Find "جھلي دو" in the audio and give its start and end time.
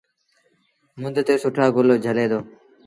2.03-2.39